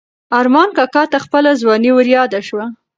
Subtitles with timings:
[0.39, 2.65] ارمان کاکا ته خپله ځواني وریاده شوه.